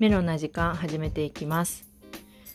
[0.00, 1.84] メロな時間始めていきます。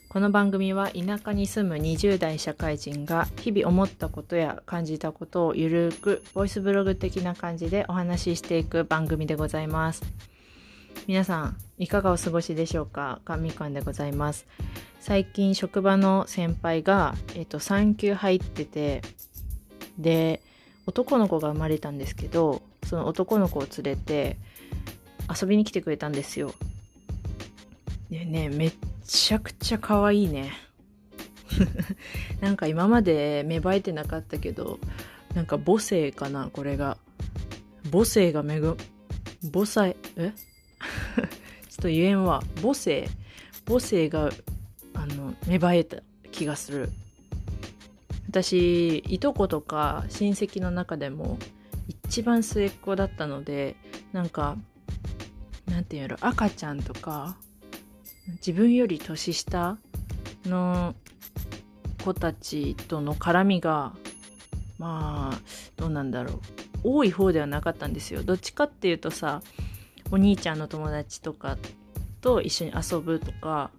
[0.10, 10.02] この番組は田舎に住む20代社会人が日々思ったことや感じたことをゆるくボイスブログ的な感じでお話ししていく番組でございます。
[11.06, 13.22] 皆さんいかがお過ごしでしょうか？
[13.24, 14.48] かみかんでございます。
[15.00, 19.04] 最近職場の先輩が、えっと、産休入ってて
[20.00, 20.42] で
[20.88, 24.38] 男の子が生まれたんですけどその男の子を連れて
[25.30, 26.52] 遊びに来てくれたんですよ。
[28.16, 28.74] でねめっ
[29.06, 30.54] ちゃくちゃ可愛いね。
[32.40, 34.80] なんか今まで芽生えてなかったけど
[35.34, 36.98] なんか母性かなこれが。
[37.92, 38.78] 母性がめぐ
[39.54, 40.32] 母性え？
[41.70, 42.42] ちょっと言えんわ。
[42.62, 43.10] 母性
[43.68, 44.32] 母性が
[44.94, 45.98] あの芽生えた
[46.32, 46.90] 気がする。
[48.30, 51.38] 私いとことか親戚の中でも
[51.88, 53.76] 一番末っ子だったので
[54.14, 54.58] なんか
[55.68, 57.38] なんていうやろ赤ちゃんとか
[58.28, 59.78] 自分より年下
[60.46, 60.96] の
[62.04, 63.94] 子たちとの絡みが
[64.78, 65.40] まあ
[65.78, 66.40] どうなんだろう。
[66.84, 68.24] 多い方ではなかったんですよ。
[68.24, 69.42] どっちかっていうとさ
[70.12, 71.58] お兄ちゃんの友達とか
[72.22, 73.72] と一緒に遊ぶとか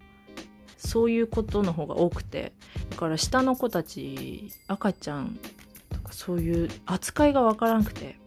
[0.77, 2.53] そういうことの方が多くて。
[2.91, 5.39] だから下の子たち赤ちゃん
[5.91, 8.19] とかそういう扱いがわからんくて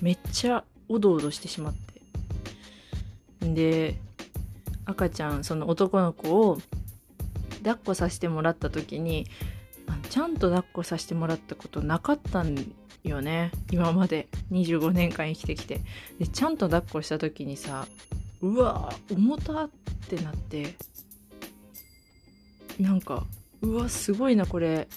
[0.00, 3.52] めっちゃおどおどしてしまって。
[3.54, 3.98] で
[4.86, 6.58] 赤ちゃんその男の子を
[7.58, 9.26] 抱っこさせてもらった時に
[10.08, 12.72] ちゃんと抱っこさせてもらったことなかったん
[13.08, 13.50] よね。
[13.70, 14.28] 今まで。
[14.50, 15.80] 25年間生きてきて。
[16.18, 17.86] でちゃんと抱っこした時にさ
[18.40, 19.70] うわ重たっ
[20.08, 20.74] てなって。
[22.80, 23.24] なんか
[23.62, 24.88] うわすごいなこれ。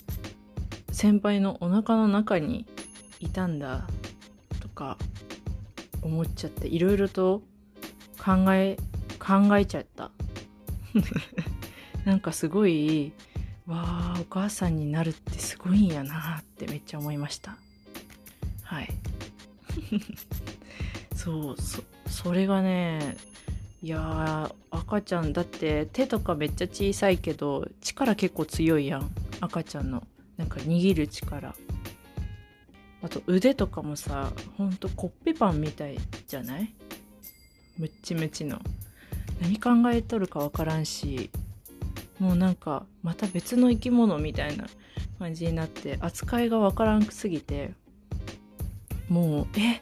[0.91, 2.65] 先輩のお腹の中に
[3.19, 3.87] いたんだ。
[4.59, 4.97] とか
[6.01, 7.41] 思っちゃっていろいろと
[8.17, 8.77] 考え
[9.19, 10.11] 考えちゃった。
[12.05, 13.11] なんかすごい
[13.67, 17.57] わあお母さんになるってすごいんやなってめっちゃ思いました。
[18.63, 18.89] はい。
[21.15, 21.55] そう
[22.09, 23.17] それがね
[23.83, 29.11] いや赤ちゃんだって手とかめっちゃ小さいけど力結構強いやん。
[29.41, 30.05] 赤ちゃんの。
[30.37, 31.53] なんか握る力。
[33.01, 35.97] あと腕とかもさほんとコッペパンみたい
[36.27, 36.73] じゃない？
[37.77, 38.59] ムッチムチの。
[39.41, 41.29] 何考えとるかわからんし
[42.19, 44.65] もうなんかまた別の生き物みたいな
[45.19, 47.71] 感じになって扱いがわからんくすぎて
[49.07, 49.75] もうえ？
[49.77, 49.81] っ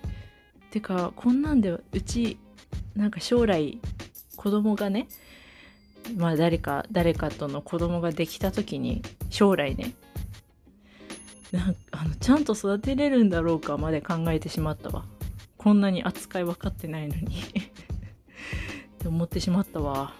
[0.70, 2.38] てかこんなんでうち
[2.96, 3.80] なんか将来
[4.36, 5.08] 子供がね
[6.16, 9.94] まあ誰か誰かとの子供ができた時に将来ね
[11.52, 15.06] なんあのちゃんと育てれるんだろうかまで考えてしまったわ。
[15.58, 17.42] こんなに扱い分かってないのに。
[19.08, 20.14] って思ってしまったわ。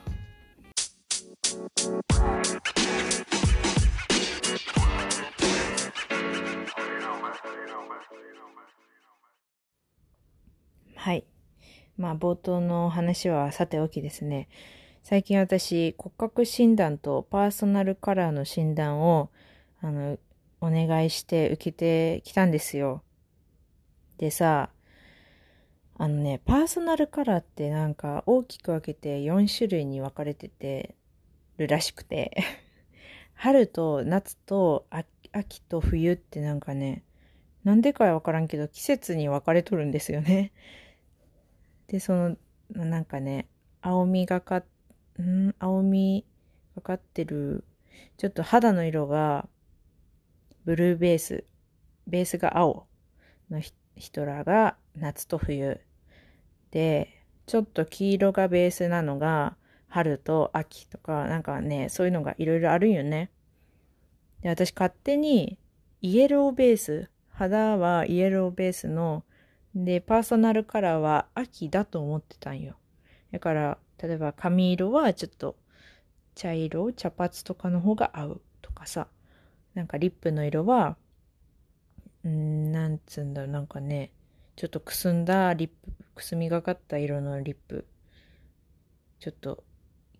[10.96, 11.26] はい。
[11.98, 14.48] まあ冒頭の話はさておきですね。
[15.04, 19.30] 最近私骨格診断とパーソナルカラーの診断を
[19.82, 20.18] あの
[20.60, 23.04] お願いして受けてきたんですよ。
[24.18, 24.70] でさ
[26.00, 30.96] あのね、パーソナルカラーってなんか大きく分けて4種類に分かれてて
[31.58, 32.38] るらしくて。
[33.34, 34.88] 春と夏と
[35.32, 37.04] 秋と冬ってなんかね、
[37.64, 40.52] なんでかわからんけど季節に分かれとるんですよね。
[41.88, 42.38] で、その、
[42.72, 43.48] なんかね、
[43.82, 44.64] 青みがか、
[45.20, 45.54] ん？
[45.60, 46.26] 青み
[46.76, 47.64] がかってる、
[48.18, 49.48] ちょっと肌の色が
[50.66, 51.44] ブルーベース、
[52.08, 52.88] ベースが青
[53.50, 53.62] の
[53.96, 55.80] 人らが夏と冬。
[56.78, 59.58] で、ちょっと黄色がベースなのが
[59.88, 63.32] 春と秋とか、なんかね、そういうのがいろいろあるよね。
[64.42, 65.58] で、私勝手に
[66.02, 69.24] イエローベース、肌はイエローベースの、
[69.74, 72.76] で、パーソナルカラーは秋だと思ってたんよ。
[73.32, 75.58] だから、例えば髪色はちょっと
[76.36, 79.08] 茶色、茶髪とかの方が合うとかさ、
[79.74, 80.96] なんかリップの色は、
[82.24, 84.12] んなんつうんだろう、なんかね、
[84.58, 85.76] ちょっとくすんだリップ、
[86.16, 87.86] くすみがかった色のリップ。
[89.20, 89.64] ちょっと、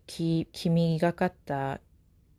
[0.06, 1.80] き、黄みがかった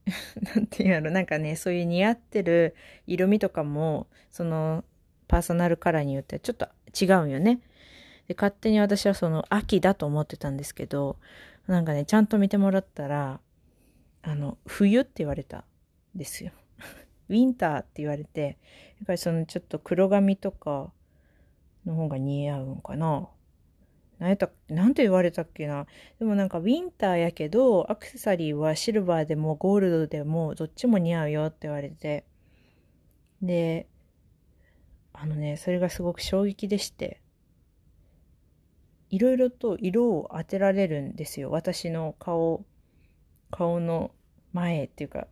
[0.55, 1.11] なんていうの？
[1.11, 2.73] なんかね、そういう似合ってる
[3.05, 4.85] 色味とかも、その、
[5.27, 7.59] パーソナルカラーによってはちょっと違うんよね。
[8.29, 11.17] で、勝手に私はその秋だと思ってたんですけど、
[11.67, 13.41] なんかね、ちゃんと見てもらったら、
[14.21, 15.65] あの、冬って言われた
[16.15, 16.53] んですよ。
[17.27, 18.57] ウィンターって言われて、
[18.99, 20.93] やっぱりそのちょっと黒髪とか、
[21.85, 23.29] の方が似合うんかな？
[24.19, 25.87] 何やったなんて言われたっけな？
[26.19, 32.25] でもなんかウィンターやけど、アクセサリーはシルバーでもゴールドでもどっちも似合うよって言われて。
[33.41, 33.87] で、
[35.13, 37.21] あのね、それがすごく衝撃でして。
[39.09, 41.49] いろいろと色を当てられるんですよ。
[41.49, 42.63] 私の顔、
[43.49, 44.11] 顔の
[44.53, 45.27] 前っていうか、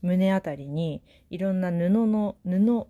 [0.00, 2.86] 胸あたりにいろんな布の、布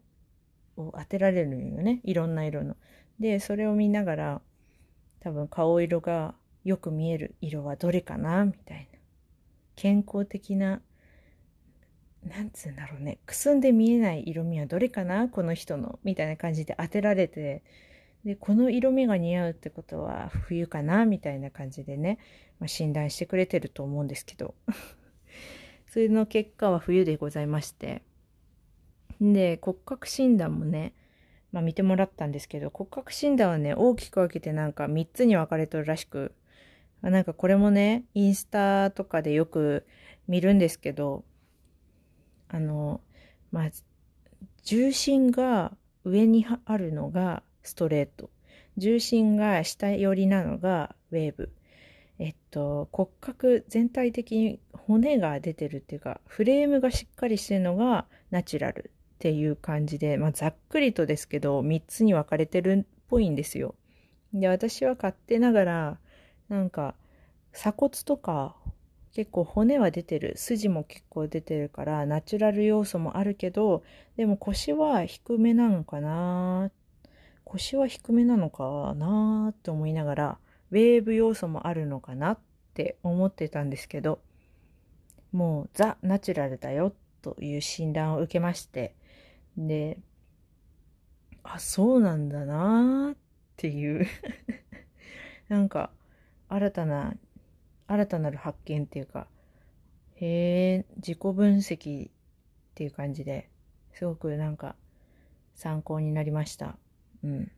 [0.77, 2.01] を当てられるのよね。
[2.05, 2.77] いろんな色の。
[3.21, 4.43] で、それを見ながら、
[5.21, 6.35] 多分顔色が
[6.65, 8.45] よく見える色はどれかな？
[8.45, 8.99] みたいな。
[9.77, 10.83] 健康的な、
[12.23, 13.19] なんつうんだろうね。
[13.27, 15.29] くすんで見えない色味はどれかな？
[15.29, 15.99] この人の。
[16.05, 17.63] みたいな感じで当てられて、
[18.25, 21.05] で、この色味が似合うってことは冬かな？
[21.05, 22.19] みたいな感じでね、
[22.59, 24.55] まあ、診断してくれてると思うんですけど。
[25.89, 28.03] それの結果は冬でございまして。
[29.21, 30.95] で、骨格診断もね、
[31.53, 36.35] まあ、見てもらったんですけど、骨格診断はね、大きく分けてなんか3つに分かれとるらしく、
[37.01, 39.87] まあ、なんかこれもね、インスタとかでよく
[40.27, 41.25] 見るんですけど、
[42.49, 43.01] あの、
[43.53, 43.71] まあ、
[44.65, 48.31] 重心が上にあるのがストレート。
[48.77, 51.53] 重心が下寄りなのがウェーブ。
[52.19, 63.75] えっと、骨格全体的に骨が出てるっていうか、フレームがしっかりしてるのがナチュラルっていう感じで、まあ、ざっくりとですけど、3つに分かれてるっぽいんですよ。
[64.33, 65.99] で、私は勝手ながら、
[66.49, 66.95] なんか、
[67.53, 68.57] 鎖骨とか、
[69.13, 70.35] 結構骨は出てる。
[70.37, 73.85] 筋も結構出てるから、ナチュラル要素もあるけど、
[74.17, 76.73] でも腰は低めなのかな？
[77.45, 79.51] 腰は低めなのかな？
[79.53, 80.39] って思いながら、
[80.73, 82.39] ウェーブ要素もあるのかなっ
[82.75, 84.19] て思ってたんですけど、
[85.31, 88.97] もうザ・ナチュラルだよという診断を受けまして、
[89.57, 89.99] で、
[91.43, 93.17] あ、そうなんだなっ
[93.57, 94.07] ていう
[95.49, 95.91] なんか、
[96.49, 97.15] 新たな、
[97.87, 99.29] 新たなる発見っていうか、
[100.17, 102.13] へえ、自己分析っ
[102.75, 103.51] ていう感じで、
[103.93, 104.75] すごくなんか
[105.55, 106.77] 参考になりました。
[107.23, 107.53] うん。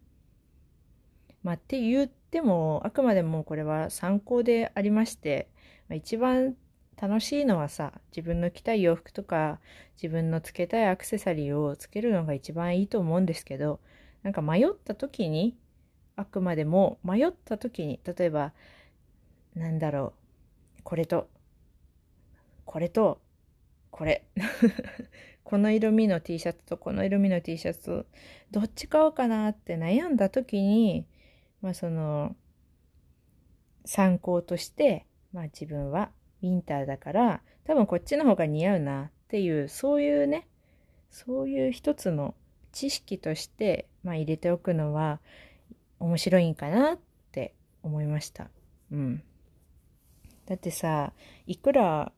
[1.42, 5.48] まあ、って言っても、あくまでもこれは参考でありまして、
[5.88, 6.56] まあ、一番
[7.00, 9.60] 楽しいのはさ、自分の着たい洋服とか、
[9.96, 13.80] 自分のつけたいアクセサリーをつけるのが一番いいと思うんですけど、
[14.22, 15.56] なんか迷った時に、
[16.16, 18.52] あくまでも迷った時に、例えば、
[19.54, 20.14] なんだろ
[20.78, 21.28] う、これと、
[22.64, 23.20] これと、
[23.90, 24.24] これ。
[25.44, 28.06] この色味の T シャツとこの色味の T シャツ、
[28.50, 31.06] どっち買おうかなって悩んだ時に、
[31.60, 32.34] まあその、
[33.84, 36.10] 参考として、まあ自分は
[36.42, 40.46] ウィンターだから、多分こっちの方が似合うなっていう、そういうね、
[41.10, 42.34] そういう一つの
[42.72, 45.20] 知識として、まあ入れておくのは
[45.98, 46.98] 面白いんかなっ
[47.32, 48.50] て思いました。
[48.92, 49.22] うん。
[50.46, 51.12] だってさ、
[51.46, 52.12] いくら、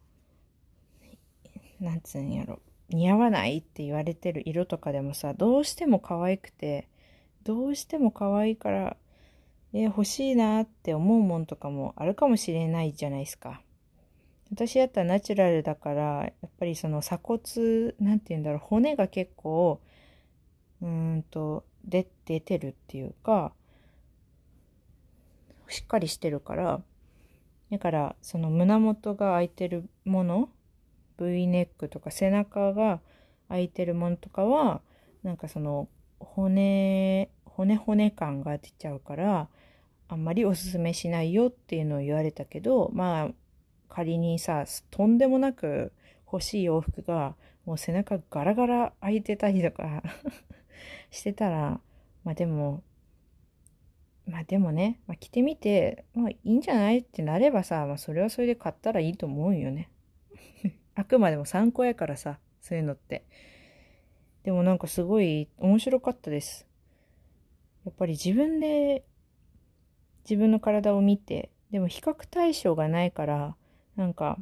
[1.80, 2.60] なんつうんやろ、
[2.90, 6.88] 似合わないって言われてる色とかでもさ、どうしても可愛くて、
[7.44, 8.96] どうしても可愛いから、
[9.72, 13.62] え欲しいなって思うもんとかもあるかもしれないじゃないですか。
[14.50, 19.80] 私やったらナチュラルだから、やっぱりその鎖骨、なんて言うんだろう、骨が結構、
[20.80, 23.52] うんと、出、出てるっていうか、
[25.68, 26.82] しっかりしてるから、
[27.70, 30.49] だから、その胸元が開いてるもの、
[31.18, 33.00] V ネックとか背中が
[33.49, 34.80] 開いてるものとかは、
[35.23, 35.88] なんかその
[36.20, 39.49] 骨、骨骨感が出ちゃうから、
[40.08, 43.28] あんまりおすすめしないよっていうのを言われたけど、まあ、
[43.88, 45.92] 仮にさ、とんでもなく
[46.30, 50.02] 欲しい洋服が、もう背中ガラガラ開いてたりとか
[51.11, 51.80] してたら、
[52.25, 52.83] まあでも、
[54.26, 59.90] まあでもね、まあ、着てみて、まあいいんじゃないってなればさ、まあそれはそれで買ったらいいと思うよね。
[60.95, 63.25] あくまでも参考やからさ、そういうのって。
[64.45, 66.66] でもなんかすごい面白かったです。
[67.85, 69.04] やっぱり自分で
[70.28, 73.57] 自分の体を見て、でも比較対象がないから、
[73.99, 74.38] なんか、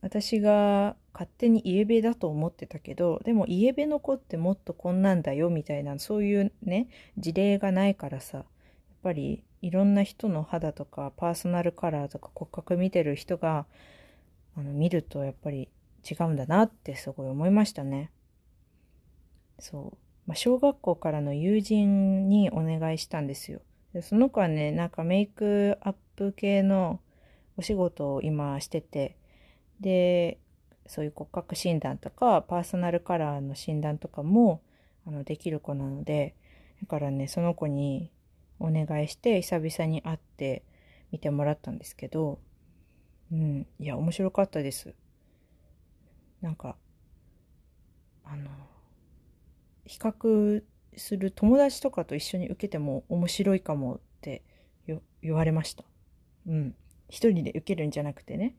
[0.00, 8.46] 私が勝手にイエベだと思ってたけど、でもイエベの子ってもっとこんなんだよみたいな、そういうね、事例がないからさ、やっ
[9.04, 13.66] ぱりいろんな人の肌とかパーソナルカラーとか骨格見てる人が、
[14.56, 15.68] あの、見るとやっぱり
[16.10, 18.10] 違うんだなってすごい思いましたね。
[19.60, 19.96] そう。
[20.26, 23.60] まあ、小学校からの友人にお願いしたんですよ。
[23.92, 26.98] でその子はね、なんかメイクアップ系の
[27.56, 29.16] お仕事を今してて、
[29.80, 30.38] で、
[30.86, 34.62] そういう骨格診断とか、パーソナルカラーの診断とかも、
[35.06, 36.34] あの、できる子なので、
[36.80, 38.10] だからね、その子に
[38.58, 40.64] お願いして久々に会って
[41.10, 42.38] 見てもらったんですけど、
[43.32, 44.94] うん、いや、面白かったです。
[46.40, 46.76] なんか、
[48.24, 48.50] あの、
[49.84, 50.62] 比較
[50.96, 54.42] する友達とかと一緒に受けても面白いかもって
[55.22, 55.84] 言われました。
[56.46, 56.74] うん。
[57.08, 58.54] 一人で受けるんじゃなくてね。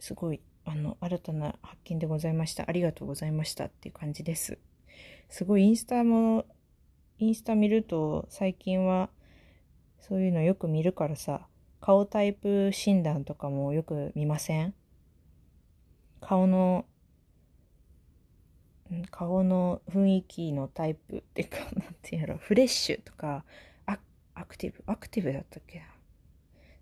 [0.00, 2.64] すごい、あの、新たな発見でございました。
[2.68, 4.58] ありがとうございましたっていう感じです。
[5.28, 6.44] すごいインスタも、
[7.18, 9.08] インスタ見ると最近は
[10.00, 11.46] そういうのよく見るからさ、
[11.80, 14.74] 顔タイプ診断とかもよく見ません？
[16.20, 16.84] 顔の
[19.10, 23.44] 顔の雰囲気のタイプっていうか、なんていうやろ、フレッシュとか、
[23.86, 25.84] アクティブ、アクティブだったっけな？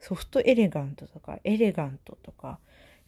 [0.01, 2.59] ソフトエレガントとか、エレガントとか、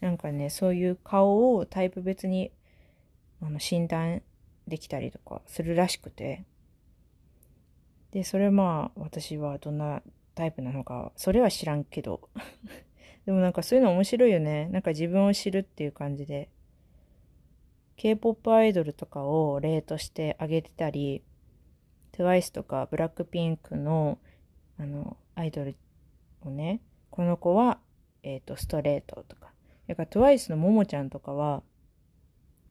[0.00, 2.52] なんかね、そういう顔をタイプ別に
[3.40, 4.22] あの診断
[4.68, 6.44] できたりとかするらしくて。
[8.12, 10.02] で、それまあ、私はどんな
[10.34, 12.28] タイプなのか、それは知らんけど。
[13.24, 14.68] でもなんかそういうの面白いよね。
[14.68, 16.50] なんか自分を知るっていう感じで。
[17.96, 21.22] K-POP アイドルとかを例としてあげてたり、
[22.12, 24.18] TWICE とかブラックピンクの
[24.78, 25.76] あのアイドル
[26.44, 26.80] をね、
[27.10, 27.78] この子は、
[28.22, 29.52] えっ、ー、と、ストレートとか。
[29.88, 31.62] だから TWICE のももちゃんとかは、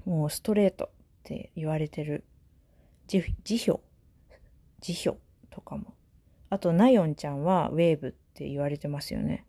[0.05, 0.89] もうストレートっ
[1.23, 2.23] て言われてる。
[3.07, 3.23] 辞
[3.67, 3.81] 表
[4.79, 5.93] 辞表とかも。
[6.49, 9.45] あと、ナヨンちゃんはウェーブって言われてますよね。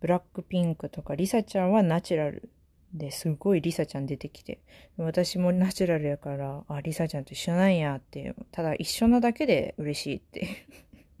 [0.00, 2.50] ブラックピンクとかリサちゃんはナチュラル
[2.94, 4.60] ですごいリサちゃん出てきて、
[4.96, 10.66] 私もナチュラルやから、あ、リサちゃんと一緒なんやって、ただ一緒なだけで嬉しいって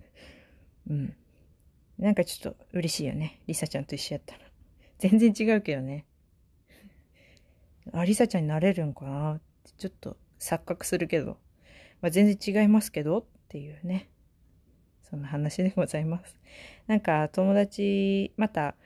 [0.88, 1.16] うん。
[2.00, 3.40] なんかちょっと嬉しいよね。
[3.46, 4.40] リサちゃんと一緒やったら。
[4.98, 6.06] 全然違うけどね。
[7.92, 9.34] あ、リサちゃんになれるんかな？
[9.34, 11.36] ってちょっと錯覚するけど。
[12.00, 13.18] まあ、全然違いますけど？
[13.18, 14.08] っていうね。
[15.10, 16.36] そんな話でございます。
[16.86, 18.76] なんか友達、また、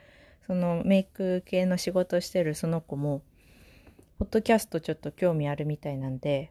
[0.47, 3.23] そのメイク系の仕事してるその子も、
[4.18, 6.50] ポッドキャストちょっと興味あるみたいなんで、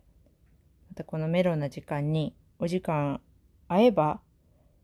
[0.89, 3.19] またこのメロンな時間にお時間
[3.67, 4.21] 合えば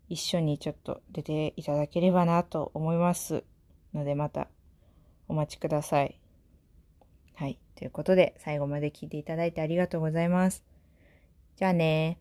[0.10, 3.44] 一緒にちょっと出ていただければなと思います
[3.94, 4.48] のでまた
[5.28, 6.20] お待ちください。
[7.36, 7.60] はい。
[7.76, 10.64] ということで最後まで聞いていただいてありがとうございます。
[11.56, 12.20] じゃあね